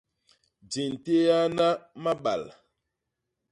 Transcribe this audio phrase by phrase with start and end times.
[0.69, 1.67] Di nteeana
[2.03, 2.43] mabal.